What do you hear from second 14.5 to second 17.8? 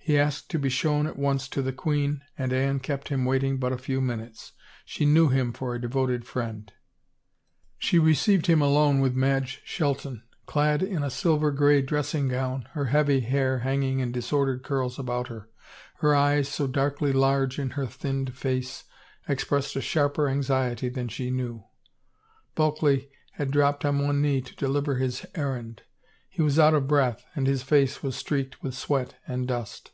curls about her. Her eyes, so darkly large in